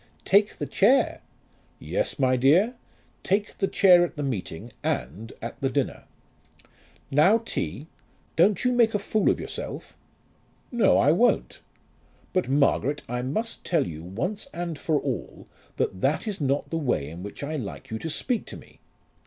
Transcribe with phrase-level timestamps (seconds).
[0.25, 1.21] "Take the chair!"
[1.77, 2.73] "Yes, my dear,
[3.21, 6.05] take the chair at the meeting and at the dinner."
[7.11, 7.85] "Now, T.,
[8.35, 9.95] don't you make a fool of yourself."
[10.71, 11.61] "No, I won't;
[12.33, 17.07] but Margaret, I must tell you once for all that that is not the way
[17.07, 18.79] in which I like you to speak to me.